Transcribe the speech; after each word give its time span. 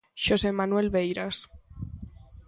Xosé 0.23 0.49
Manuel 0.59 0.87
Beiras. 0.95 1.37